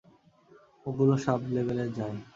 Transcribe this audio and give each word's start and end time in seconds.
ওগুলো 0.85 1.13
সাব-লেভেলে 1.17 1.85
যায়। 1.97 2.17